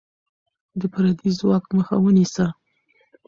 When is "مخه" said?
1.77-1.95